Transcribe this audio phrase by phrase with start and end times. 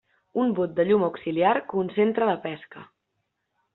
[0.43, 2.87] Un bot de llum auxiliar concentra la pesca.